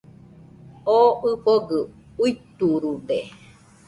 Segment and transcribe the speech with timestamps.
[0.95, 1.79] Oo ɨfogɨ
[2.23, 3.19] uiturude